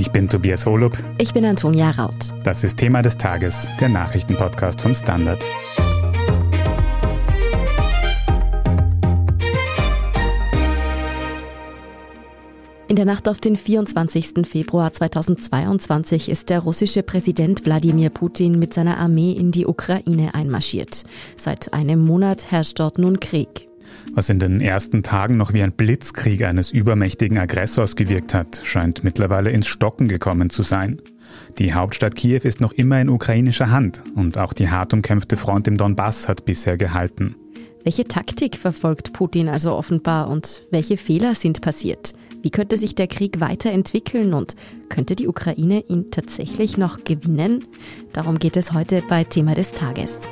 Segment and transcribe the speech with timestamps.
[0.00, 0.96] Ich bin Tobias Holub.
[1.18, 2.32] Ich bin Antonia Raut.
[2.42, 5.44] Das ist Thema des Tages, der Nachrichtenpodcast vom Standard.
[12.88, 14.46] In der Nacht auf den 24.
[14.48, 21.04] Februar 2022 ist der russische Präsident Wladimir Putin mit seiner Armee in die Ukraine einmarschiert.
[21.36, 23.69] Seit einem Monat herrscht dort nun Krieg.
[24.12, 29.04] Was in den ersten Tagen noch wie ein Blitzkrieg eines übermächtigen Aggressors gewirkt hat, scheint
[29.04, 31.00] mittlerweile ins Stocken gekommen zu sein.
[31.58, 35.68] Die Hauptstadt Kiew ist noch immer in ukrainischer Hand und auch die hart umkämpfte Front
[35.68, 37.36] im Donbass hat bisher gehalten.
[37.84, 42.12] Welche Taktik verfolgt Putin also offenbar und welche Fehler sind passiert?
[42.42, 44.56] Wie könnte sich der Krieg weiterentwickeln und
[44.88, 47.64] könnte die Ukraine ihn tatsächlich noch gewinnen?
[48.12, 50.28] Darum geht es heute bei Thema des Tages.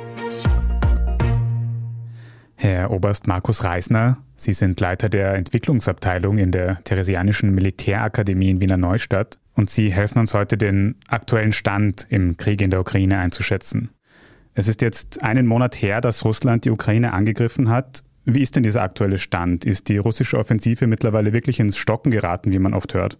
[2.61, 8.75] Herr Oberst Markus Reisner, Sie sind Leiter der Entwicklungsabteilung in der Theresianischen Militärakademie in Wiener
[8.75, 13.91] Neustadt und Sie helfen uns heute, den aktuellen Stand im Krieg in der Ukraine einzuschätzen.
[14.55, 18.03] Es ist jetzt einen Monat her, dass Russland die Ukraine angegriffen hat.
[18.25, 19.63] Wie ist denn dieser aktuelle Stand?
[19.63, 23.17] Ist die russische Offensive mittlerweile wirklich ins Stocken geraten, wie man oft hört?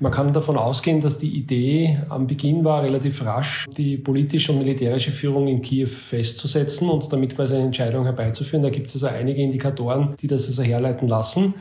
[0.00, 4.58] Man kann davon ausgehen, dass die Idee am Beginn war, relativ rasch die politische und
[4.58, 8.62] militärische Führung in Kiew festzusetzen und damit quasi eine Entscheidung herbeizuführen.
[8.62, 11.54] Da gibt es also einige Indikatoren, die das also herleiten lassen.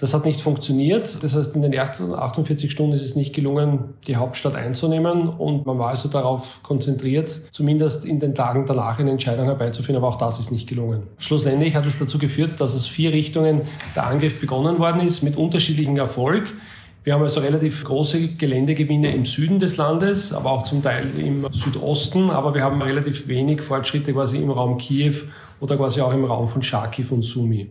[0.00, 1.22] Das hat nicht funktioniert.
[1.22, 5.28] Das heißt, in den ersten 48 Stunden ist es nicht gelungen, die Hauptstadt einzunehmen.
[5.28, 9.96] Und man war also darauf konzentriert, zumindest in den Tagen danach eine Entscheidung herbeizuführen.
[9.96, 11.02] Aber auch das ist nicht gelungen.
[11.18, 13.62] Schlussendlich hat es dazu geführt, dass aus vier Richtungen
[13.94, 16.50] der Angriff begonnen worden ist, mit unterschiedlichem Erfolg.
[17.10, 21.44] Wir haben also relativ große Geländegewinne im Süden des Landes, aber auch zum Teil im
[21.50, 22.30] Südosten.
[22.30, 25.14] Aber wir haben relativ wenig Fortschritte quasi im Raum Kiew
[25.58, 27.68] oder quasi auch im Raum von Charkiw und Sumi.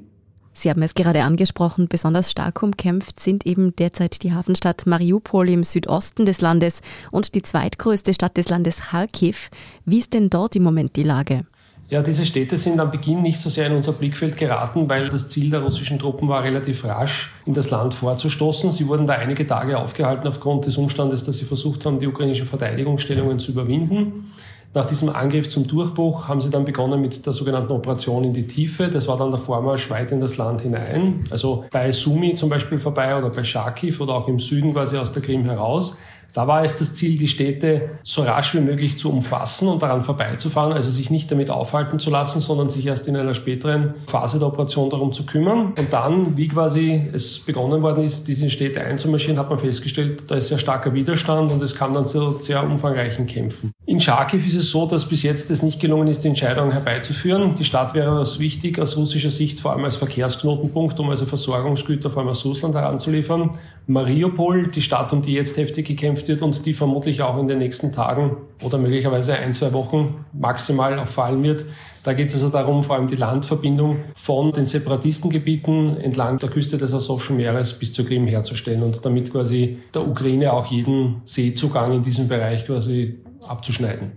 [0.52, 5.64] Sie haben es gerade angesprochen, besonders stark umkämpft sind eben derzeit die Hafenstadt Mariupol im
[5.64, 9.52] Südosten des Landes und die zweitgrößte Stadt des Landes Kharkiv.
[9.86, 11.46] Wie ist denn dort im Moment die Lage?
[11.92, 15.28] Ja, diese Städte sind am Beginn nicht so sehr in unser Blickfeld geraten, weil das
[15.28, 18.70] Ziel der russischen Truppen war, relativ rasch in das Land vorzustoßen.
[18.70, 22.46] Sie wurden da einige Tage aufgehalten aufgrund des Umstandes, dass sie versucht haben, die ukrainischen
[22.46, 24.32] Verteidigungsstellungen zu überwinden.
[24.76, 28.46] Nach diesem Angriff zum Durchbruch haben sie dann begonnen mit der sogenannten Operation in die
[28.46, 28.90] Tiefe.
[28.90, 31.24] Das war dann der Vormarsch weit in das Land hinein.
[31.32, 35.12] Also bei Sumi zum Beispiel vorbei oder bei Charkiw oder auch im Süden quasi aus
[35.12, 35.98] der Krim heraus.
[36.34, 40.04] Da war es das Ziel, die Städte so rasch wie möglich zu umfassen und daran
[40.04, 44.40] vorbeizufahren, also sich nicht damit aufhalten zu lassen, sondern sich erst in einer späteren Phase
[44.40, 45.74] der Operation darum zu kümmern.
[45.78, 50.36] Und dann, wie quasi es begonnen worden ist, diese Städte einzumarschieren, hat man festgestellt, da
[50.36, 53.72] ist sehr starker Widerstand und es kam dann zu sehr umfangreichen Kämpfen.
[53.86, 57.56] In Charkiw ist es so, dass bis jetzt es nicht gelungen ist, die Entscheidung herbeizuführen.
[57.56, 62.12] Die Stadt wäre was wichtig aus russischer Sicht, vor allem als Verkehrsknotenpunkt, um also Versorgungsgüter
[62.12, 63.58] vor allem aus Russland heranzuliefern.
[63.88, 67.58] Mariupol, die Stadt, um die jetzt heftig gekämpft wird und die vermutlich auch in den
[67.58, 71.66] nächsten Tagen oder möglicherweise ein, zwei Wochen maximal auch fallen wird.
[72.04, 76.78] Da geht es also darum, vor allem die Landverbindung von den Separatistengebieten entlang der Küste
[76.78, 81.94] des Asowschen Meeres bis zur Krim herzustellen und damit quasi der Ukraine auch jeden Seezugang
[81.94, 84.12] in diesem Bereich quasi abzuschneiden.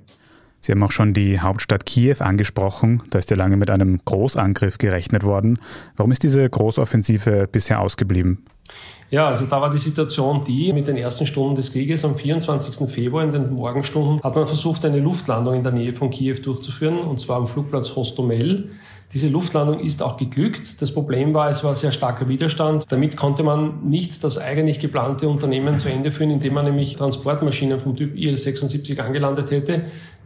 [0.65, 3.03] Sie haben auch schon die Hauptstadt Kiew angesprochen.
[3.11, 5.59] Da ist ja lange mit einem Großangriff gerechnet worden.
[5.97, 8.45] Warum ist diese Großoffensive bisher ausgeblieben?
[9.13, 12.89] Ja, also da war die Situation die, mit den ersten Stunden des Krieges am 24.
[12.89, 16.99] Februar in den Morgenstunden hat man versucht, eine Luftlandung in der Nähe von Kiew durchzuführen,
[16.99, 18.71] und zwar am Flugplatz Hostomel.
[19.13, 20.81] Diese Luftlandung ist auch geglückt.
[20.81, 22.87] Das Problem war, es war sehr starker Widerstand.
[22.91, 27.79] Damit konnte man nicht das eigentlich geplante Unternehmen zu Ende führen, indem man nämlich Transportmaschinen
[27.81, 29.85] vom Typ IL-76 angelandet hätte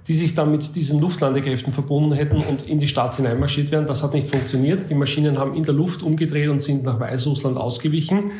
[0.08, 3.86] die sich dann mit diesen Luftlandekräften verbunden hätten und in die Stadt hineinmarschiert wären.
[3.86, 4.88] Das hat nicht funktioniert.
[4.88, 8.30] Die Maschinen haben in der Luft umgedreht und sind nach Weißrussland ausgewichen.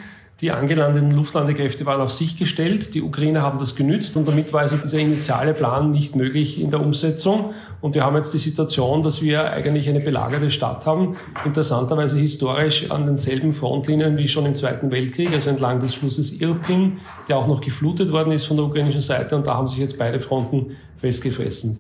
[0.43, 2.93] Die angelandeten Luftlandekräfte waren auf sich gestellt.
[2.93, 6.71] Die Ukrainer haben das genützt und damit war also dieser initiale Plan nicht möglich in
[6.71, 7.55] der Umsetzung.
[7.81, 11.16] Und wir haben jetzt die Situation, dass wir eigentlich eine belagerte Stadt haben.
[11.47, 16.99] Interessanterweise historisch an denselben Frontlinien wie schon im Zweiten Weltkrieg, also entlang des Flusses Irpin,
[17.31, 19.37] der auch noch geflutet worden ist von der ukrainischen Seite.
[19.37, 21.78] Und da haben sich jetzt beide Fronten festgefressen.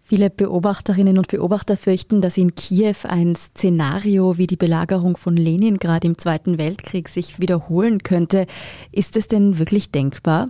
[0.00, 6.02] Viele Beobachterinnen und Beobachter fürchten, dass in Kiew ein Szenario wie die Belagerung von Leningrad
[6.04, 8.46] im Zweiten Weltkrieg sich wiederholen könnte.
[8.90, 10.48] Ist es denn wirklich denkbar?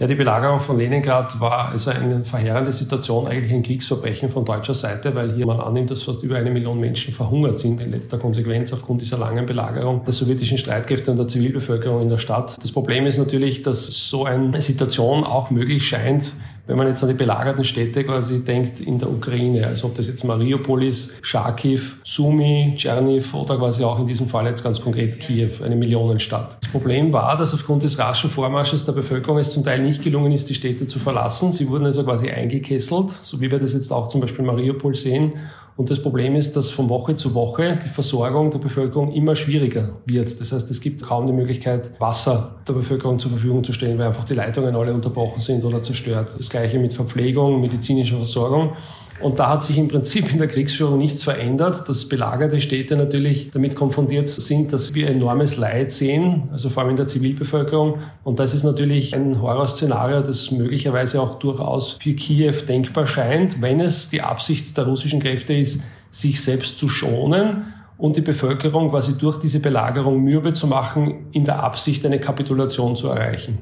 [0.00, 4.74] Ja, die Belagerung von Leningrad war also eine verheerende Situation, eigentlich ein Kriegsverbrechen von deutscher
[4.74, 8.16] Seite, weil hier man annimmt, dass fast über eine Million Menschen verhungert sind in letzter
[8.18, 12.56] Konsequenz aufgrund dieser langen Belagerung der sowjetischen Streitkräfte und der Zivilbevölkerung in der Stadt.
[12.62, 16.32] Das Problem ist natürlich, dass so eine Situation auch möglich scheint,
[16.68, 20.06] wenn man jetzt an die belagerten Städte quasi denkt in der Ukraine, also ob das
[20.06, 25.18] jetzt Mariupol ist, Charkiw, Sumy, Tscherniv oder quasi auch in diesem Fall jetzt ganz konkret
[25.18, 26.58] Kiew, eine Millionenstadt.
[26.60, 30.30] Das Problem war, dass aufgrund des raschen Vormarsches der Bevölkerung es zum Teil nicht gelungen
[30.30, 31.52] ist, die Städte zu verlassen.
[31.52, 34.94] Sie wurden also quasi eingekesselt, so wie wir das jetzt auch zum Beispiel in Mariupol
[34.94, 35.32] sehen.
[35.78, 39.90] Und das Problem ist, dass von Woche zu Woche die Versorgung der Bevölkerung immer schwieriger
[40.06, 40.40] wird.
[40.40, 44.08] Das heißt, es gibt kaum die Möglichkeit, Wasser der Bevölkerung zur Verfügung zu stellen, weil
[44.08, 46.34] einfach die Leitungen alle unterbrochen sind oder zerstört.
[46.36, 48.72] Das gleiche mit Verpflegung, medizinischer Versorgung.
[49.20, 53.50] Und da hat sich im Prinzip in der Kriegsführung nichts verändert, dass belagerte Städte natürlich
[53.50, 57.98] damit konfrontiert sind, dass wir enormes Leid sehen, also vor allem in der Zivilbevölkerung.
[58.22, 63.80] Und das ist natürlich ein Horrorszenario, das möglicherweise auch durchaus für Kiew denkbar scheint, wenn
[63.80, 69.18] es die Absicht der russischen Kräfte ist, sich selbst zu schonen und die Bevölkerung quasi
[69.18, 73.58] durch diese Belagerung mürbe zu machen, in der Absicht eine Kapitulation zu erreichen.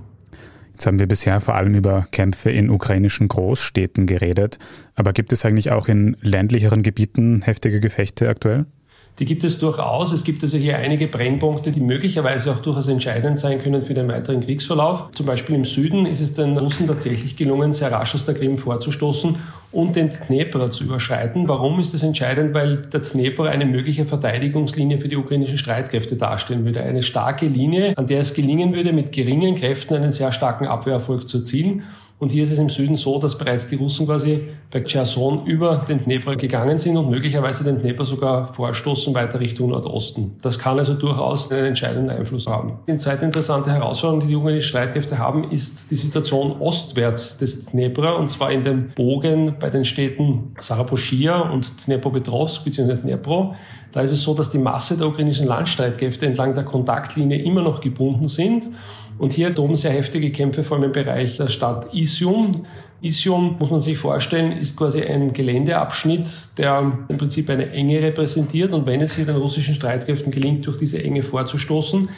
[0.77, 4.59] Jetzt haben wir bisher vor allem über Kämpfe in ukrainischen Großstädten geredet,
[4.95, 8.67] aber gibt es eigentlich auch in ländlicheren Gebieten heftige Gefechte aktuell?
[9.19, 10.13] Die gibt es durchaus.
[10.13, 14.09] Es gibt also hier einige Brennpunkte, die möglicherweise auch durchaus entscheidend sein können für den
[14.09, 15.11] weiteren Kriegsverlauf.
[15.13, 18.59] Zum Beispiel im Süden ist es den Russen tatsächlich gelungen, sehr rasch aus der Krim
[18.59, 19.37] vorzustoßen
[19.73, 21.49] und den Dnepr zu überschreiten.
[21.49, 22.53] Warum ist das entscheidend?
[22.53, 26.83] Weil der Dnepr eine mögliche Verteidigungslinie für die ukrainischen Streitkräfte darstellen würde.
[26.83, 31.27] Eine starke Linie, an der es gelingen würde, mit geringen Kräften einen sehr starken Abwehrerfolg
[31.27, 31.85] zu erzielen.
[32.19, 35.85] Und hier ist es im Süden so, dass bereits die Russen quasi bei Cherson über
[35.87, 40.35] den Dnepr gegangen sind und möglicherweise den Dnepr sogar vorstoßen weiter Richtung Nordosten.
[40.41, 42.79] Das kann also durchaus einen entscheidenden Einfluss haben.
[42.89, 48.19] Die zweite interessante Herausforderung, die die ukrainischen Streitkräfte haben, ist die Situation ostwärts des Dnepr
[48.19, 52.95] und zwar in dem Bogen bei den Städten Saraposchia und Dnepropetrovsk bzw.
[52.95, 53.55] Dnepro.
[53.93, 57.81] Da ist es so, dass die Masse der ukrainischen Landstreitkräfte entlang der Kontaktlinie immer noch
[57.81, 58.71] gebunden sind
[59.19, 62.67] und hier toben sehr heftige Kämpfe vor allem im Bereich der Stadt Isium.
[63.01, 66.27] Isium, muss man sich vorstellen, ist quasi ein Geländeabschnitt,
[66.59, 68.73] der im Prinzip eine Enge repräsentiert.
[68.73, 72.09] Und wenn es hier den russischen Streitkräften gelingt, durch diese Enge vorzustoßen,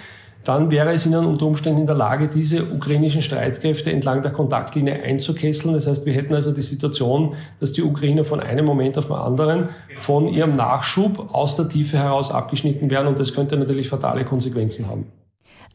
[0.45, 5.03] dann wäre es ihnen unter Umständen in der Lage, diese ukrainischen Streitkräfte entlang der Kontaktlinie
[5.03, 5.75] einzukesseln.
[5.75, 9.17] Das heißt, wir hätten also die Situation, dass die Ukrainer von einem Moment auf den
[9.17, 9.69] anderen
[9.99, 13.09] von ihrem Nachschub aus der Tiefe heraus abgeschnitten werden.
[13.09, 15.18] Und das könnte natürlich fatale Konsequenzen haben.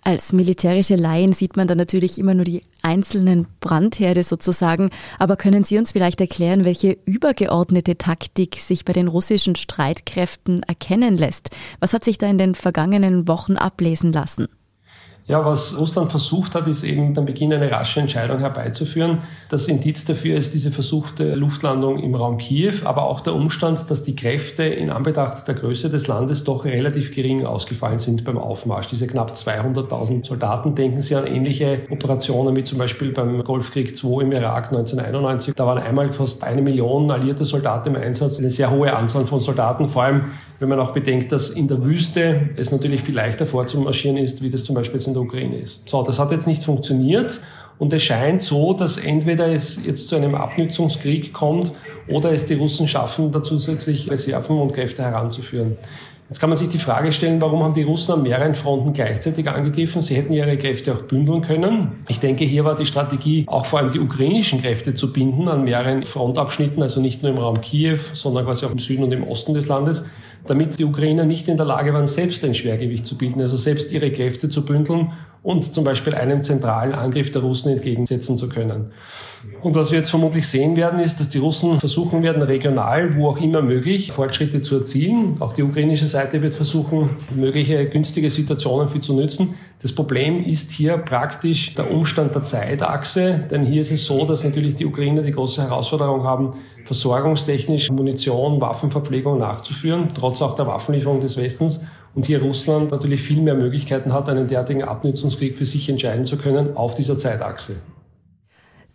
[0.06, 5.64] Als militärische Laien sieht man da natürlich immer nur die einzelnen Brandherde sozusagen, aber können
[5.64, 11.52] Sie uns vielleicht erklären, welche übergeordnete Taktik sich bei den russischen Streitkräften erkennen lässt?
[11.80, 14.50] Was hat sich da in den vergangenen Wochen ablesen lassen?
[15.26, 19.20] Ja, was Russland versucht hat, ist eben am Beginn eine rasche Entscheidung herbeizuführen.
[19.48, 24.04] Das Indiz dafür ist diese versuchte Luftlandung im Raum Kiew, aber auch der Umstand, dass
[24.04, 28.88] die Kräfte in Anbetracht der Größe des Landes doch relativ gering ausgefallen sind beim Aufmarsch.
[28.88, 34.24] Diese knapp 200.000 Soldaten, denken Sie an ähnliche Operationen wie zum Beispiel beim Golfkrieg II
[34.24, 35.56] im Irak 1991.
[35.56, 39.40] Da waren einmal fast eine Million alliierte Soldaten im Einsatz, eine sehr hohe Anzahl von
[39.40, 40.26] Soldaten, vor allem
[40.64, 44.50] wenn man auch bedenkt, dass in der Wüste es natürlich viel leichter vorzumarschieren ist, wie
[44.50, 45.90] das zum Beispiel jetzt in der Ukraine ist.
[45.90, 47.42] So, das hat jetzt nicht funktioniert.
[47.80, 51.72] Und es scheint so, dass entweder es jetzt zu einem Abnützungskrieg kommt
[52.08, 55.76] oder es die Russen schaffen, da zusätzlich Reserven und Kräfte heranzuführen.
[56.30, 59.50] Jetzt kann man sich die Frage stellen, warum haben die Russen an mehreren Fronten gleichzeitig
[59.50, 60.02] angegriffen?
[60.02, 61.92] Sie hätten ihre Kräfte auch bündeln können.
[62.08, 65.66] Ich denke, hier war die Strategie, auch vor allem die ukrainischen Kräfte zu binden an
[65.66, 69.26] mehreren Frontabschnitten, also nicht nur im Raum Kiew, sondern quasi auch im Süden und im
[69.28, 70.06] Osten des Landes
[70.46, 73.92] damit die Ukrainer nicht in der Lage waren, selbst ein Schwergewicht zu bilden, also selbst
[73.92, 78.92] ihre Kräfte zu bündeln und zum Beispiel einem zentralen Angriff der Russen entgegensetzen zu können.
[79.62, 83.28] Und was wir jetzt vermutlich sehen werden, ist, dass die Russen versuchen werden, regional, wo
[83.28, 85.36] auch immer möglich, Fortschritte zu erzielen.
[85.42, 89.56] Auch die ukrainische Seite wird versuchen, mögliche günstige Situationen für zu nützen.
[89.82, 94.46] Das Problem ist hier praktisch der Umstand der Zeitachse, denn hier ist es so, dass
[94.46, 96.54] natürlich die Ukrainer die große Herausforderung haben,
[96.86, 101.82] versorgungstechnisch Munition, Waffenverpflegung nachzuführen, trotz auch der Waffenlieferung des Westens
[102.16, 106.38] und hier Russland natürlich viel mehr Möglichkeiten hat, einen derartigen Abnutzungskrieg für sich entscheiden zu
[106.38, 107.76] können auf dieser Zeitachse.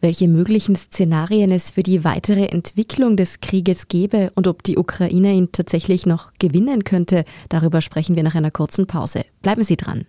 [0.01, 5.33] Welche möglichen Szenarien es für die weitere Entwicklung des Krieges gäbe und ob die Ukraine
[5.33, 9.25] ihn tatsächlich noch gewinnen könnte, darüber sprechen wir nach einer kurzen Pause.
[9.43, 10.07] Bleiben Sie dran.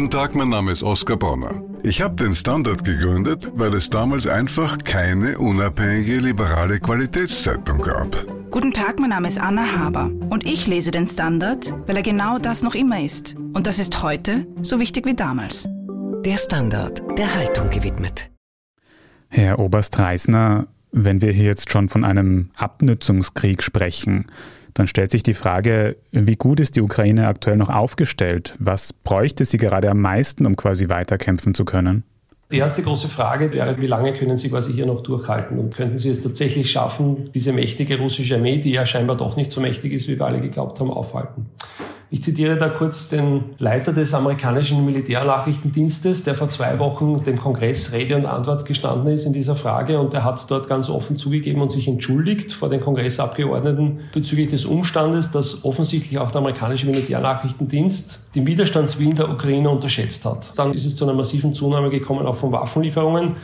[0.00, 1.62] Guten Tag, mein Name ist Oskar Bonner.
[1.82, 8.26] Ich habe den Standard gegründet, weil es damals einfach keine unabhängige liberale Qualitätszeitung gab.
[8.50, 12.38] Guten Tag, mein Name ist Anna Haber und ich lese den Standard, weil er genau
[12.38, 13.36] das noch immer ist.
[13.52, 15.68] Und das ist heute so wichtig wie damals.
[16.24, 18.30] Der Standard, der Haltung gewidmet.
[19.28, 24.24] Herr Oberst Reisner, wenn wir hier jetzt schon von einem Abnützungskrieg sprechen,
[24.80, 28.54] dann stellt sich die Frage, wie gut ist die Ukraine aktuell noch aufgestellt?
[28.58, 32.02] Was bräuchte sie gerade am meisten, um quasi weiterkämpfen zu können?
[32.50, 35.98] Die erste große Frage wäre, wie lange können Sie quasi hier noch durchhalten und könnten
[35.98, 39.92] Sie es tatsächlich schaffen, diese mächtige russische Armee, die ja scheinbar doch nicht so mächtig
[39.92, 41.46] ist, wie wir alle geglaubt haben, aufhalten?
[42.12, 47.92] Ich zitiere da kurz den Leiter des amerikanischen Militärnachrichtendienstes, der vor zwei Wochen dem Kongress
[47.92, 51.62] Rede und Antwort gestanden ist in dieser Frage und er hat dort ganz offen zugegeben
[51.62, 58.18] und sich entschuldigt vor den Kongressabgeordneten bezüglich des Umstandes, dass offensichtlich auch der amerikanische Militärnachrichtendienst
[58.34, 60.50] den Widerstandswillen der Ukraine unterschätzt hat.
[60.56, 63.36] Dann ist es zu einer massiven Zunahme gekommen, auch von Waffenlieferungen.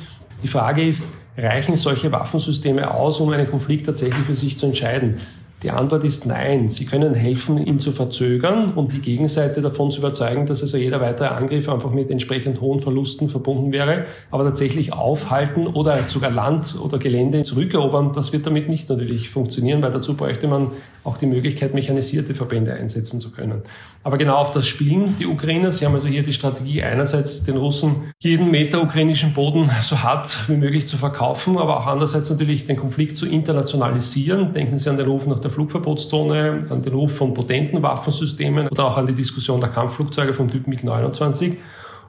[0.43, 1.07] Die Frage ist,
[1.39, 5.19] reichen solche Waffensysteme aus, um einen Konflikt tatsächlich für sich zu entscheiden?
[5.63, 6.69] Die Antwort ist nein.
[6.69, 11.01] Sie können helfen, ihn zu verzögern und die Gegenseite davon zu überzeugen, dass also jeder
[11.01, 14.05] weitere Angriff einfach mit entsprechend hohen Verlusten verbunden wäre.
[14.31, 19.83] Aber tatsächlich aufhalten oder sogar Land oder Gelände zurückerobern, das wird damit nicht natürlich funktionieren,
[19.83, 20.73] weil dazu bräuchte man
[21.07, 23.63] auch die Möglichkeit, mechanisierte Verbände einsetzen zu können.
[24.03, 25.73] Aber genau auf das spielen die Ukrainer.
[25.73, 30.49] Sie haben also hier die Strategie, einerseits den Russen jeden Meter ukrainischen Boden so hart
[30.49, 34.53] wie möglich zu verkaufen, aber auch andererseits natürlich den Konflikt zu internationalisieren.
[34.53, 38.85] Denken Sie an den Ruf nach der Flugverbotszone, an den Ruf von potenten Waffensystemen oder
[38.85, 41.57] auch an die Diskussion der Kampfflugzeuge vom Typ MiG-29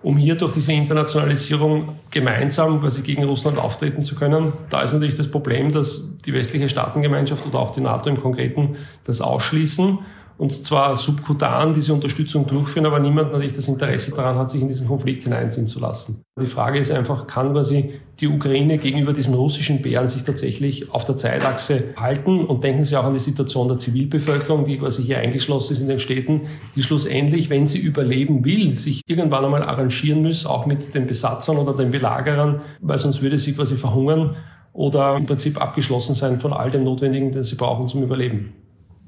[0.08, 4.54] um hier durch diese Internationalisierung gemeinsam quasi gegen Russland auftreten zu können.
[4.70, 8.78] Da ist natürlich das Problem, dass die westliche Staatengemeinschaft oder auch die NATO im Konkreten
[9.04, 10.00] das ausschließen
[10.38, 14.68] und zwar subkutan diese Unterstützung durchführen, aber niemand natürlich das Interesse daran hat, sich in
[14.68, 16.22] diesen Konflikt hineinziehen zu lassen.
[16.40, 21.06] Die Frage ist einfach, kann quasi die Ukraine gegenüber diesem russischen Bären sich tatsächlich auf
[21.06, 22.46] der Zeitachse halten?
[22.46, 25.88] Und denken Sie auch an die Situation der Zivilbevölkerung, die quasi hier eingeschlossen ist in
[25.88, 26.42] den Städten,
[26.76, 31.58] die schlussendlich, wenn sie überleben will, sich irgendwann einmal arrangieren muss, auch mit den Besatzern
[31.58, 34.36] oder den Belagerern, weil sonst würde sie quasi verhungern
[34.74, 38.54] oder im Prinzip abgeschlossen sein von all dem Notwendigen, den sie brauchen zum Überleben.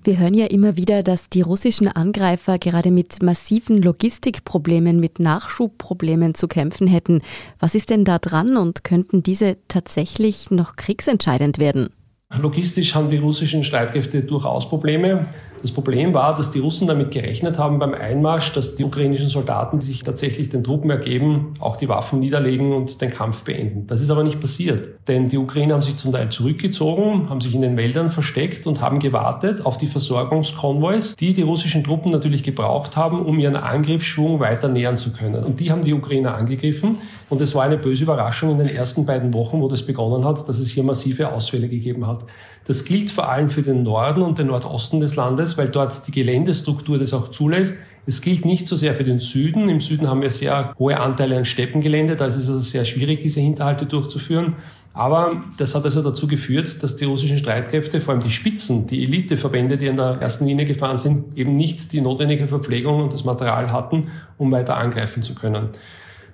[0.02, 6.36] Wir hören ja immer wieder, dass die russischen Angreifer gerade mit massiven Logistikproblemen, mit Nachschubproblemen
[6.36, 7.22] zu kämpfen hätten.
[7.60, 11.90] Was ist denn da dran und könnten diese tatsächlich noch kriegsentscheidend werden?
[12.38, 15.26] Logistisch haben die russischen Streitkräfte durchaus Probleme.
[15.64, 19.82] Das Problem war, dass die Russen damit gerechnet haben beim Einmarsch, dass die ukrainischen Soldaten
[19.82, 23.88] sich tatsächlich den Truppen ergeben, auch die Waffen niederlegen und den Kampf beenden.
[23.88, 25.00] Das ist aber nicht passiert.
[25.08, 28.80] Denn die Ukrainer haben sich zum Teil zurückgezogen, haben sich in den Wäldern versteckt und
[28.80, 34.40] haben gewartet auf die Versorgungskonvois, die die russischen Truppen natürlich gebraucht haben, um ihren Angriffsschwung
[34.40, 35.44] weiter nähern zu können.
[35.44, 37.00] Und die haben die Ukrainer angegriffen.
[37.30, 40.50] Und es war eine böse Überraschung in den ersten beiden Wochen, wo das begonnen hat,
[40.50, 42.24] dass es hier massive Ausfälle gegeben hat.
[42.66, 46.12] Das gilt vor allem für den Norden und den Nordosten des Landes, weil dort die
[46.12, 47.80] Geländestruktur das auch zulässt.
[48.06, 49.70] Es gilt nicht so sehr für den Süden.
[49.70, 52.16] Im Süden haben wir sehr hohe Anteile an Steppengelände.
[52.16, 54.56] Da ist es also sehr schwierig, diese Hinterhalte durchzuführen.
[54.94, 59.04] Aber das hat also dazu geführt, dass die russischen Streitkräfte, vor allem die Spitzen, die
[59.04, 63.24] Eliteverbände, die in der ersten Linie gefahren sind, eben nicht die notwendige Verpflegung und das
[63.24, 64.08] Material hatten,
[64.38, 65.70] um weiter angreifen zu können.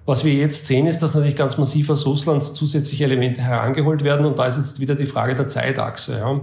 [0.06, 4.26] Was wir jetzt sehen, ist, dass natürlich ganz massiv aus Russland zusätzliche Elemente herangeholt werden
[4.26, 6.18] und da ist jetzt wieder die Frage der Zeitachse.
[6.18, 6.42] Ja.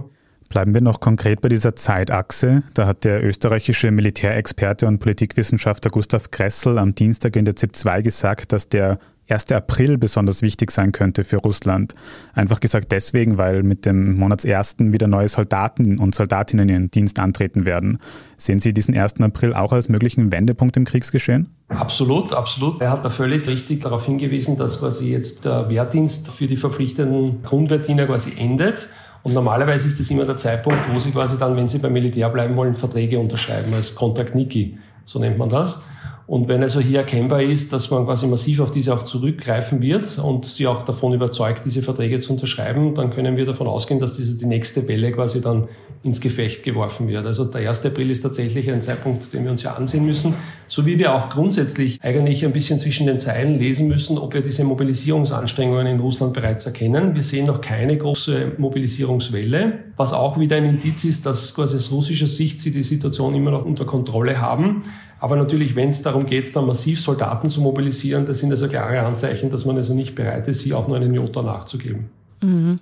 [0.49, 2.63] Bleiben wir noch konkret bei dieser Zeitachse.
[2.73, 8.01] Da hat der österreichische Militärexperte und Politikwissenschaftler Gustav Kressel am Dienstag in der ZIP 2
[8.01, 9.51] gesagt, dass der 1.
[9.51, 11.95] April besonders wichtig sein könnte für Russland.
[12.33, 17.19] Einfach gesagt deswegen, weil mit dem Monatsersten wieder neue Soldaten und Soldatinnen in ihren Dienst
[17.19, 17.99] antreten werden.
[18.37, 19.21] Sehen Sie diesen 1.
[19.21, 21.49] April auch als möglichen Wendepunkt im Kriegsgeschehen?
[21.75, 22.81] Absolut, absolut.
[22.81, 27.43] Er hat da völlig richtig darauf hingewiesen, dass quasi jetzt der Wehrdienst für die verpflichteten
[27.43, 28.89] Grundwehrdiener quasi endet.
[29.23, 32.29] Und normalerweise ist das immer der Zeitpunkt, wo sie quasi dann, wenn sie beim Militär
[32.29, 35.83] bleiben wollen, Verträge unterschreiben, als Kontrakt Niki, so nennt man das.
[36.25, 40.17] Und wenn also hier erkennbar ist, dass man quasi massiv auf diese auch zurückgreifen wird
[40.19, 44.15] und sie auch davon überzeugt, diese Verträge zu unterschreiben, dann können wir davon ausgehen, dass
[44.15, 45.67] diese die nächste Welle quasi dann
[46.03, 47.25] ins Gefecht geworfen wird.
[47.25, 47.85] Also der 1.
[47.85, 50.33] April ist tatsächlich ein Zeitpunkt, den wir uns ja ansehen müssen,
[50.67, 54.41] so wie wir auch grundsätzlich eigentlich ein bisschen zwischen den Zeilen lesen müssen, ob wir
[54.41, 57.15] diese Mobilisierungsanstrengungen in Russland bereits erkennen.
[57.15, 61.91] Wir sehen noch keine große Mobilisierungswelle, was auch wieder ein Indiz ist, dass quasi aus
[61.91, 64.83] russischer Sicht sie die Situation immer noch unter Kontrolle haben.
[65.19, 68.99] Aber natürlich, wenn es darum geht, dann massiv Soldaten zu mobilisieren, das sind also klare
[69.03, 72.09] Anzeichen, dass man also nicht bereit ist, hier auch nur einen Jota nachzugeben.
[72.41, 72.79] Mhm.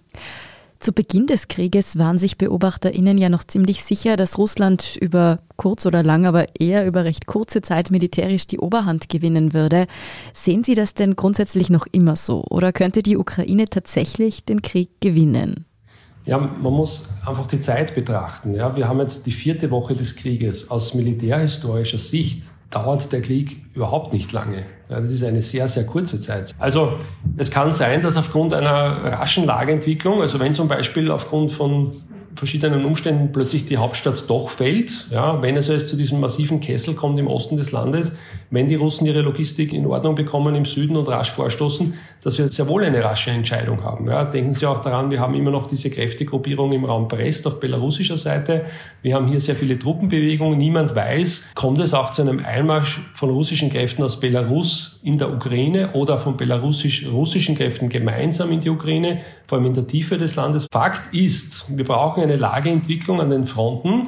[0.82, 5.86] Zu Beginn des Krieges waren sich BeobachterInnen ja noch ziemlich sicher, dass Russland über kurz
[5.86, 9.86] oder lang, aber eher über recht kurze Zeit militärisch die Oberhand gewinnen würde.
[10.34, 12.44] Sehen Sie das denn grundsätzlich noch immer so?
[12.50, 15.66] Oder könnte die Ukraine tatsächlich den Krieg gewinnen?
[16.26, 18.56] Ja, man muss einfach die Zeit betrachten.
[18.56, 20.72] Ja, wir haben jetzt die vierte Woche des Krieges.
[20.72, 24.66] Aus militärhistorischer Sicht dauert der Krieg überhaupt nicht lange.
[24.90, 26.54] Ja, das ist eine sehr, sehr kurze Zeit.
[26.58, 26.94] Also
[27.38, 32.02] es kann sein, dass aufgrund einer raschen Lageentwicklung, also wenn zum Beispiel aufgrund von
[32.36, 36.96] verschiedenen Umständen plötzlich die Hauptstadt doch fällt, ja, wenn es also zu diesem massiven Kessel
[36.96, 38.16] kommt im Osten des Landes,
[38.50, 42.50] wenn die Russen ihre Logistik in Ordnung bekommen im Süden und rasch vorstoßen, dass wir
[42.50, 44.08] sehr wohl eine rasche Entscheidung haben.
[44.08, 47.60] Ja, denken Sie auch daran, wir haben immer noch diese Kräftegruppierung im Raum Brest auf
[47.60, 48.66] belarussischer Seite.
[49.02, 50.58] Wir haben hier sehr viele Truppenbewegungen.
[50.58, 55.34] Niemand weiß, kommt es auch zu einem Einmarsch von russischen Kräften aus Belarus in der
[55.34, 60.36] Ukraine oder von belarussisch-russischen Kräften gemeinsam in die Ukraine, vor allem in der Tiefe des
[60.36, 60.68] Landes.
[60.72, 64.08] Fakt ist, wir brauchen eine Lageentwicklung an den Fronten,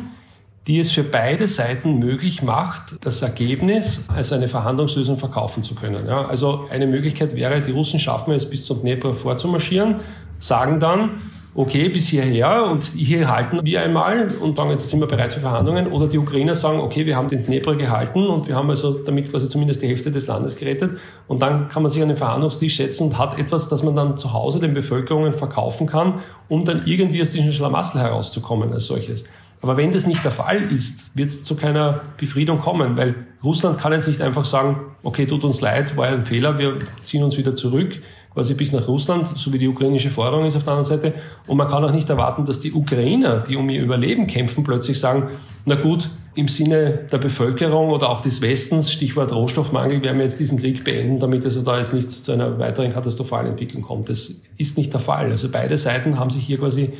[0.67, 6.07] die es für beide Seiten möglich macht, das Ergebnis als eine Verhandlungslösung verkaufen zu können.
[6.07, 9.95] Ja, also eine Möglichkeit wäre, die Russen schaffen es bis zum Dnepr vorzumarschieren,
[10.39, 11.21] sagen dann,
[11.55, 15.39] okay, bis hierher und hier halten wir einmal und dann jetzt sind wir bereit für
[15.39, 15.91] Verhandlungen.
[15.91, 19.31] Oder die Ukrainer sagen, okay, wir haben den Dnepr gehalten und wir haben also damit
[19.31, 20.97] quasi zumindest die Hälfte des Landes gerettet.
[21.27, 24.17] Und dann kann man sich an den Verhandlungstisch setzen und hat etwas, das man dann
[24.17, 26.15] zu Hause den Bevölkerungen verkaufen kann,
[26.49, 29.23] um dann irgendwie aus diesem Schlamassel herauszukommen als solches.
[29.61, 33.79] Aber wenn das nicht der Fall ist, wird es zu keiner Befriedung kommen, weil Russland
[33.79, 37.37] kann jetzt nicht einfach sagen, okay, tut uns leid, war ein Fehler, wir ziehen uns
[37.37, 38.01] wieder zurück,
[38.33, 41.13] quasi bis nach Russland, so wie die ukrainische Forderung ist auf der anderen Seite.
[41.47, 44.99] Und man kann auch nicht erwarten, dass die Ukrainer, die um ihr Überleben kämpfen, plötzlich
[44.99, 45.29] sagen,
[45.65, 50.39] na gut, im Sinne der Bevölkerung oder auch des Westens, Stichwort Rohstoffmangel, werden wir jetzt
[50.39, 54.09] diesen Krieg beenden, damit es also da jetzt nicht zu einer weiteren katastrophalen Entwicklung kommt.
[54.09, 55.31] Das ist nicht der Fall.
[55.31, 56.93] Also beide Seiten haben sich hier quasi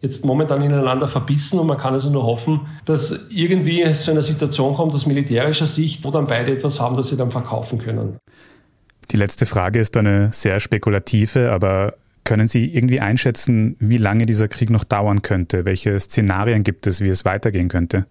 [0.00, 4.22] jetzt momentan ineinander verbissen und man kann also nur hoffen, dass irgendwie es zu einer
[4.22, 8.18] Situation kommt aus militärischer Sicht, wo dann beide etwas haben, das sie dann verkaufen können.
[9.10, 14.48] Die letzte Frage ist eine sehr spekulative, aber können Sie irgendwie einschätzen, wie lange dieser
[14.48, 15.64] Krieg noch dauern könnte?
[15.64, 18.06] Welche Szenarien gibt es, wie es weitergehen könnte?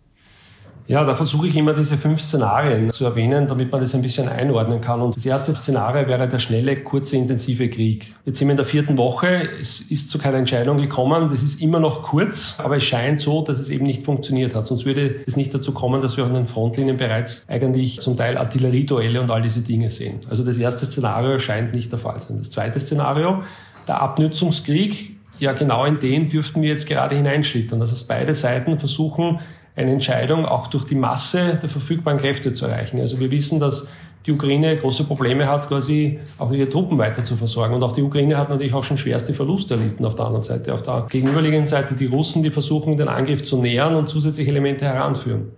[0.87, 4.29] Ja, da versuche ich immer diese fünf Szenarien zu erwähnen, damit man das ein bisschen
[4.29, 5.01] einordnen kann.
[5.01, 8.13] Und das erste Szenario wäre der schnelle, kurze, intensive Krieg.
[8.23, 9.49] Jetzt sind wir in der vierten Woche.
[9.59, 11.29] Es ist zu keiner Entscheidung gekommen.
[11.29, 14.65] Das ist immer noch kurz, aber es scheint so, dass es eben nicht funktioniert hat.
[14.65, 18.37] Sonst würde es nicht dazu kommen, dass wir an den Frontlinien bereits eigentlich zum Teil
[18.37, 20.21] Artillerieduelle und all diese Dinge sehen.
[20.29, 22.37] Also das erste Szenario scheint nicht der Fall sein.
[22.39, 23.43] Das zweite Szenario,
[23.89, 25.17] der Abnützungskrieg.
[25.39, 27.79] Ja, genau in den dürften wir jetzt gerade hineinschlittern.
[27.79, 29.39] Das heißt, beide Seiten versuchen,
[29.77, 32.99] eine Entscheidung auch durch die Masse der verfügbaren Kräfte zu erreichen.
[32.99, 33.87] Also wir wissen, dass
[34.25, 37.75] die Ukraine große Probleme hat, quasi auch ihre Truppen weiter zu versorgen.
[37.75, 40.73] Und auch die Ukraine hat natürlich auch schon schwerste Verluste erlitten auf der anderen Seite.
[40.73, 44.83] Auf der gegenüberliegenden Seite die Russen, die versuchen, den Angriff zu nähern und zusätzliche Elemente
[44.83, 45.51] heranführen.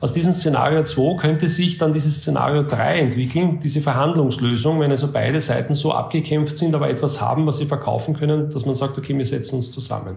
[0.00, 5.10] Aus diesem Szenario 2 könnte sich dann dieses Szenario 3 entwickeln, diese Verhandlungslösung, wenn also
[5.12, 8.96] beide Seiten so abgekämpft sind, aber etwas haben, was sie verkaufen können, dass man sagt,
[8.98, 10.16] okay, wir setzen uns zusammen.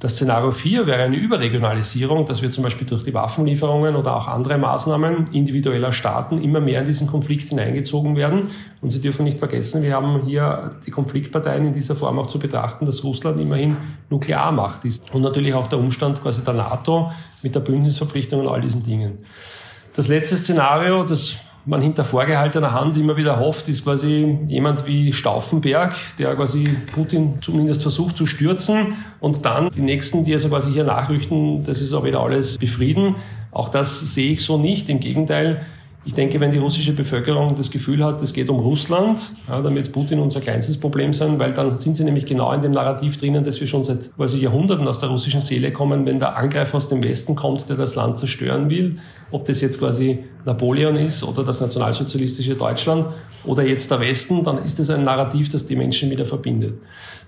[0.00, 4.28] Das Szenario 4 wäre eine Überregionalisierung, dass wir zum Beispiel durch die Waffenlieferungen oder auch
[4.28, 8.44] andere Maßnahmen individueller Staaten immer mehr in diesen Konflikt hineingezogen werden.
[8.80, 12.38] Und Sie dürfen nicht vergessen, wir haben hier die Konfliktparteien in dieser Form auch zu
[12.38, 13.76] betrachten, dass Russland immerhin
[14.08, 15.12] Nuklearmacht ist.
[15.12, 17.10] Und natürlich auch der Umstand quasi der NATO
[17.42, 19.24] mit der Bündnisverpflichtung und all diesen Dingen.
[19.96, 25.12] Das letzte Szenario, das man hinter vorgehaltener Hand immer wieder hofft, ist quasi jemand wie
[25.12, 30.72] Stauffenberg, der quasi Putin zumindest versucht zu stürzen und dann die Nächsten, die also quasi
[30.72, 33.16] hier nachrüchten, das ist auch wieder alles befrieden.
[33.52, 34.88] Auch das sehe ich so nicht.
[34.88, 35.66] Im Gegenteil,
[36.08, 39.74] ich denke, wenn die russische Bevölkerung das Gefühl hat, es geht um Russland, ja, dann
[39.74, 43.18] wird Putin unser kleinstes Problem sein, weil dann sind sie nämlich genau in dem Narrativ
[43.18, 46.78] drinnen, dass wir schon seit quasi Jahrhunderten aus der russischen Seele kommen, wenn der Angreifer
[46.78, 48.96] aus dem Westen kommt, der das Land zerstören will,
[49.32, 53.08] ob das jetzt quasi Napoleon ist oder das nationalsozialistische Deutschland
[53.44, 56.78] oder jetzt der Westen, dann ist das ein Narrativ, das die Menschen wieder verbindet.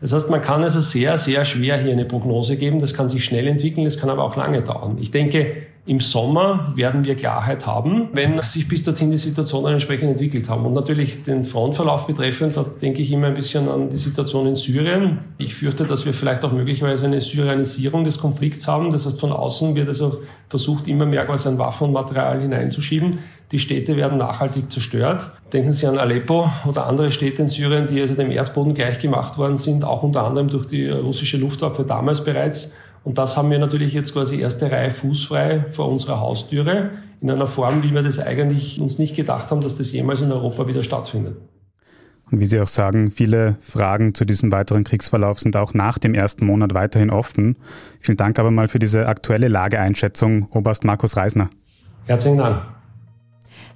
[0.00, 2.78] Das heißt, man kann also sehr, sehr schwer hier eine Prognose geben.
[2.78, 4.96] Das kann sich schnell entwickeln, das kann aber auch lange dauern.
[4.98, 10.10] Ich denke, im Sommer werden wir Klarheit haben, wenn sich bis dorthin die Situationen entsprechend
[10.10, 10.66] entwickelt haben.
[10.66, 14.56] Und natürlich den Frontverlauf betreffend, da denke ich immer ein bisschen an die Situation in
[14.56, 15.18] Syrien.
[15.38, 18.92] Ich fürchte, dass wir vielleicht auch möglicherweise eine Syrianisierung des Konflikts haben.
[18.92, 23.18] Das heißt, von außen wird also versucht, immer mehr quasi an Waffen und Material hineinzuschieben.
[23.50, 25.28] Die Städte werden nachhaltig zerstört.
[25.52, 29.56] Denken Sie an Aleppo oder andere Städte in Syrien, die also dem Erdboden gleichgemacht worden
[29.56, 32.72] sind, auch unter anderem durch die russische Luftwaffe damals bereits.
[33.02, 37.46] Und das haben wir natürlich jetzt quasi erste Reihe fußfrei vor unserer Haustüre in einer
[37.46, 40.82] Form, wie wir das eigentlich uns nicht gedacht haben, dass das jemals in Europa wieder
[40.82, 41.36] stattfindet.
[42.30, 46.14] Und wie Sie auch sagen, viele Fragen zu diesem weiteren Kriegsverlauf sind auch nach dem
[46.14, 47.56] ersten Monat weiterhin offen.
[47.98, 51.50] Vielen Dank aber mal für diese aktuelle Lageeinschätzung, Oberst Markus Reisner.
[52.06, 52.79] Herzlichen Dank.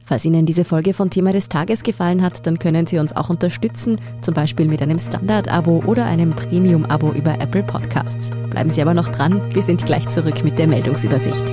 [0.06, 3.30] Falls Ihnen diese Folge von Thema des Tages gefallen hat, dann können Sie uns auch
[3.30, 8.30] unterstützen, zum Beispiel mit einem Standard-Abo oder einem Premium-Abo über Apple Podcasts.
[8.50, 11.44] Bleiben Sie aber noch dran, wir sind gleich zurück mit der Meldungsübersicht.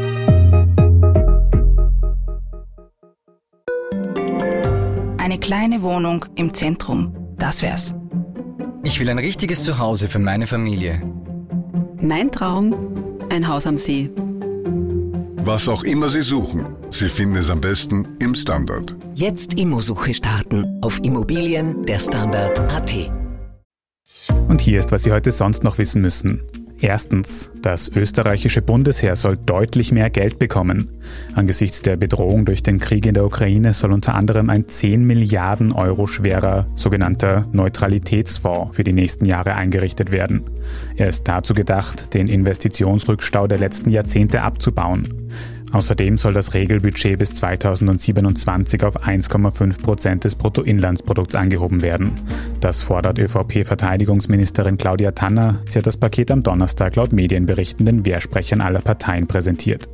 [5.17, 7.95] Eine kleine Wohnung im Zentrum, das wär's.
[8.83, 11.01] Ich will ein richtiges Zuhause für meine Familie.
[12.01, 12.75] Mein Traum,
[13.29, 14.11] ein Haus am See.
[15.43, 18.95] Was auch immer Sie suchen, Sie finden es am besten im Standard.
[19.15, 22.93] Jetzt Immosuche starten auf Immobilien der Standard.at.
[24.47, 26.43] Und hier ist, was Sie heute sonst noch wissen müssen.
[26.83, 30.89] Erstens, das österreichische Bundesheer soll deutlich mehr Geld bekommen.
[31.35, 35.73] Angesichts der Bedrohung durch den Krieg in der Ukraine soll unter anderem ein 10 Milliarden
[35.73, 40.41] Euro schwerer sogenannter Neutralitätsfonds für die nächsten Jahre eingerichtet werden.
[40.95, 45.07] Er ist dazu gedacht, den Investitionsrückstau der letzten Jahrzehnte abzubauen.
[45.71, 52.11] Außerdem soll das Regelbudget bis 2027 auf 1,5 Prozent des Bruttoinlandsprodukts angehoben werden.
[52.59, 55.59] Das fordert ÖVP-Verteidigungsministerin Claudia Tanner.
[55.67, 59.87] Sie hat das Paket am Donnerstag laut Medienberichten den Wehrsprechern aller Parteien präsentiert.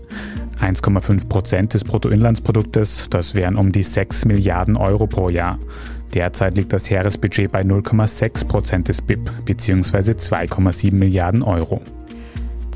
[0.59, 5.59] 1,5 Prozent des Bruttoinlandsproduktes, das wären um die 6 Milliarden Euro pro Jahr.
[6.13, 10.13] Derzeit liegt das Heeresbudget bei 0,6 Prozent des BIP bzw.
[10.13, 11.81] 2,7 Milliarden Euro.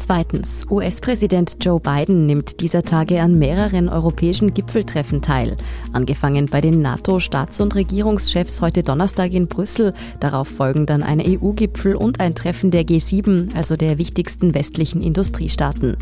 [0.03, 5.57] Zweitens, US-Präsident Joe Biden nimmt dieser Tage an mehreren europäischen Gipfeltreffen teil.
[5.93, 9.93] Angefangen bei den NATO-Staats- und Regierungschefs heute Donnerstag in Brüssel.
[10.19, 15.97] Darauf folgen dann ein EU-Gipfel und ein Treffen der G7, also der wichtigsten westlichen Industriestaaten.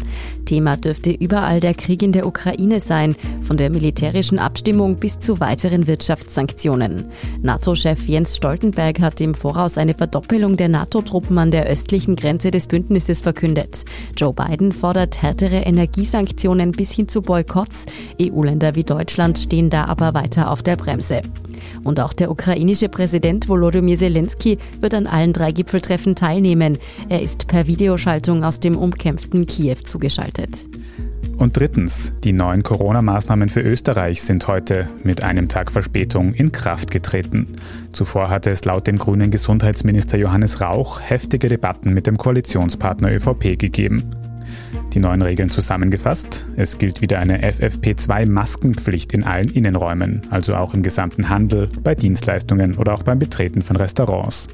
[0.46, 5.42] Thema dürfte überall der Krieg in der Ukraine sein, von der militärischen Abstimmung bis zu
[5.42, 7.10] weiteren Wirtschaftssanktionen.
[7.42, 12.68] NATO-Chef Jens Stoltenberg hat im Voraus eine Verdoppelung der NATO-Truppen an der östlichen Grenze des
[12.68, 13.84] Bündnisses verkündet.
[14.18, 17.86] Joe Biden fordert härtere Energiesanktionen bis hin zu Boykotts.
[18.22, 21.22] EU-Länder wie Deutschland stehen da aber weiter auf der Bremse.
[21.84, 26.78] Und auch der ukrainische Präsident Volodymyr Zelensky wird an allen drei Gipfeltreffen teilnehmen.
[27.10, 30.70] Er ist per Videoschaltung aus dem umkämpften Kiew zugeschaltet.
[31.40, 36.92] Und drittens, die neuen Corona-Maßnahmen für Österreich sind heute mit einem Tag Verspätung in Kraft
[36.92, 37.48] getreten.
[37.94, 43.58] Zuvor hatte es laut dem grünen Gesundheitsminister Johannes Rauch heftige Debatten mit dem Koalitionspartner ÖVP
[43.58, 44.04] gegeben.
[44.94, 46.46] Die neuen Regeln zusammengefasst.
[46.56, 52.76] Es gilt wieder eine FFP2-Maskenpflicht in allen Innenräumen, also auch im gesamten Handel, bei Dienstleistungen
[52.76, 54.48] oder auch beim Betreten von Restaurants.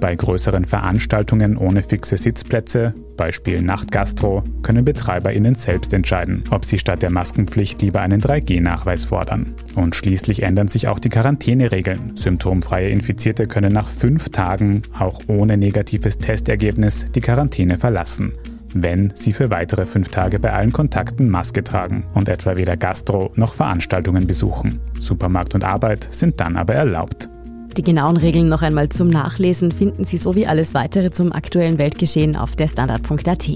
[0.00, 7.02] Bei größeren Veranstaltungen ohne fixe Sitzplätze, Beispiel Nachtgastro, können BetreiberInnen selbst entscheiden, ob sie statt
[7.02, 9.54] der Maskenpflicht lieber einen 3G-Nachweis fordern.
[9.74, 12.16] Und schließlich ändern sich auch die Quarantäneregeln.
[12.16, 18.32] Symptomfreie Infizierte können nach fünf Tagen, auch ohne negatives Testergebnis, die Quarantäne verlassen
[18.74, 23.32] wenn sie für weitere fünf Tage bei allen Kontakten Maske tragen und etwa weder Gastro
[23.34, 24.80] noch Veranstaltungen besuchen.
[25.00, 27.28] Supermarkt und Arbeit sind dann aber erlaubt.
[27.76, 32.34] Die genauen Regeln noch einmal zum Nachlesen finden Sie sowie alles weitere zum aktuellen Weltgeschehen
[32.34, 33.48] auf der Standard.at.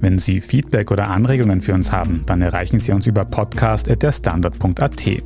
[0.00, 5.22] Wenn Sie Feedback oder Anregungen für uns haben, dann erreichen Sie uns über podcast.derstandard.at.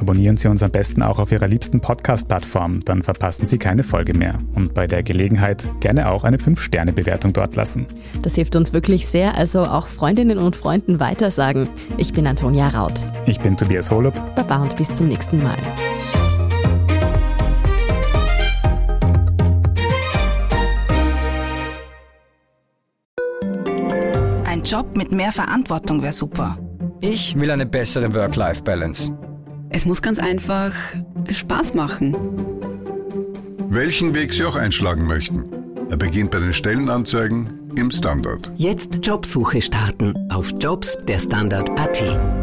[0.00, 4.14] Abonnieren Sie uns am besten auch auf Ihrer liebsten Podcast-Plattform, dann verpassen Sie keine Folge
[4.14, 4.38] mehr.
[4.54, 7.86] Und bei der Gelegenheit gerne auch eine 5-Sterne-Bewertung dort lassen.
[8.22, 11.68] Das hilft uns wirklich sehr, also auch Freundinnen und Freunden weitersagen.
[11.98, 12.98] Ich bin Antonia Raut.
[13.26, 14.14] Ich bin Tobias Holub.
[14.34, 15.58] Baba und bis zum nächsten Mal.
[24.46, 26.56] Ein Job mit mehr Verantwortung wäre super.
[27.02, 29.29] Ich will eine bessere Work-Life-Balance.
[29.72, 30.74] Es muss ganz einfach
[31.30, 32.16] Spaß machen.
[33.68, 35.44] Welchen Weg Sie auch einschlagen möchten.
[35.88, 38.50] Er beginnt bei den Stellenanzeigen im Standard.
[38.56, 42.39] Jetzt Jobsuche starten auf Jobs der Standard.at.